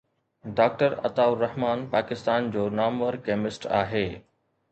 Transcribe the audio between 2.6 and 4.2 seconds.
نامور ڪيمسٽ آهي